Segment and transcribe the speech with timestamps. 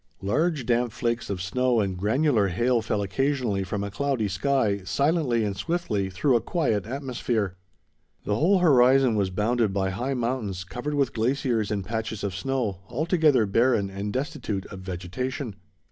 [0.23, 5.43] Large damp flakes of snow and granular hail fell occasionally from a cloudy sky, silently
[5.43, 7.55] and swiftly, through a quiet atmosphere.
[8.23, 12.79] The whole horizon was bounded by high mountains, covered with glaciers and patches of snow,
[12.89, 15.55] altogether barren and destitute of vegetation.